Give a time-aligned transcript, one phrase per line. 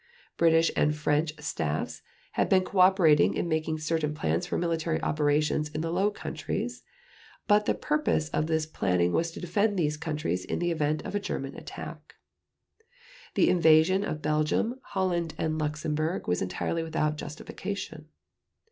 [0.35, 2.01] British and French staffs
[2.31, 6.81] had been cooperating in making certain plans for military operations in the Low Countries,
[7.47, 11.13] but the purpose of this planning was to defend these countries in the event of
[11.13, 12.15] a German attack.
[13.35, 18.07] The invasion of Belgium, Holland, and Luxembourg was entirely without justification.